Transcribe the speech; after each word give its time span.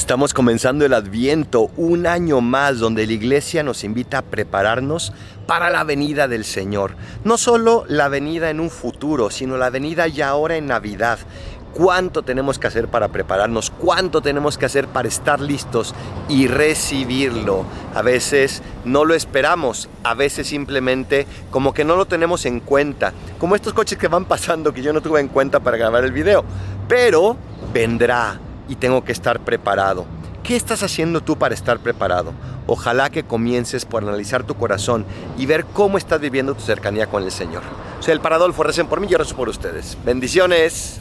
Estamos 0.00 0.32
comenzando 0.32 0.86
el 0.86 0.94
Adviento, 0.94 1.70
un 1.76 2.06
año 2.06 2.40
más 2.40 2.78
donde 2.78 3.06
la 3.06 3.12
iglesia 3.12 3.62
nos 3.62 3.84
invita 3.84 4.18
a 4.18 4.22
prepararnos 4.22 5.12
para 5.46 5.68
la 5.68 5.84
venida 5.84 6.26
del 6.26 6.46
Señor. 6.46 6.96
No 7.22 7.36
solo 7.36 7.84
la 7.86 8.08
venida 8.08 8.48
en 8.48 8.60
un 8.60 8.70
futuro, 8.70 9.28
sino 9.30 9.58
la 9.58 9.68
venida 9.68 10.08
ya 10.08 10.30
ahora 10.30 10.56
en 10.56 10.66
Navidad. 10.66 11.18
¿Cuánto 11.74 12.22
tenemos 12.22 12.58
que 12.58 12.66
hacer 12.66 12.88
para 12.88 13.08
prepararnos? 13.08 13.70
¿Cuánto 13.70 14.22
tenemos 14.22 14.56
que 14.56 14.64
hacer 14.64 14.88
para 14.88 15.06
estar 15.06 15.38
listos 15.38 15.94
y 16.30 16.48
recibirlo? 16.48 17.66
A 17.94 18.00
veces 18.00 18.62
no 18.86 19.04
lo 19.04 19.14
esperamos, 19.14 19.90
a 20.02 20.14
veces 20.14 20.46
simplemente 20.48 21.26
como 21.50 21.74
que 21.74 21.84
no 21.84 21.94
lo 21.96 22.06
tenemos 22.06 22.46
en 22.46 22.60
cuenta, 22.60 23.12
como 23.38 23.54
estos 23.54 23.74
coches 23.74 23.98
que 23.98 24.08
van 24.08 24.24
pasando 24.24 24.72
que 24.72 24.82
yo 24.82 24.94
no 24.94 25.02
tuve 25.02 25.20
en 25.20 25.28
cuenta 25.28 25.60
para 25.60 25.76
grabar 25.76 26.04
el 26.04 26.12
video. 26.12 26.42
Pero 26.88 27.36
vendrá 27.74 28.40
y 28.70 28.76
tengo 28.76 29.04
que 29.04 29.12
estar 29.12 29.40
preparado. 29.40 30.06
¿Qué 30.44 30.56
estás 30.56 30.82
haciendo 30.82 31.20
tú 31.20 31.36
para 31.36 31.54
estar 31.54 31.80
preparado? 31.80 32.32
Ojalá 32.66 33.10
que 33.10 33.24
comiences 33.24 33.84
por 33.84 34.02
analizar 34.02 34.44
tu 34.44 34.54
corazón 34.54 35.04
y 35.36 35.44
ver 35.44 35.66
cómo 35.66 35.98
estás 35.98 36.20
viviendo 36.20 36.54
tu 36.54 36.62
cercanía 36.62 37.08
con 37.08 37.24
el 37.24 37.32
Señor. 37.32 37.62
Soy 37.98 38.12
el 38.12 38.20
Paradolfo, 38.20 38.62
recen 38.62 38.86
por 38.86 39.00
mí, 39.00 39.08
yo 39.08 39.18
rezo 39.18 39.36
por 39.36 39.48
ustedes. 39.48 39.98
Bendiciones. 40.04 41.00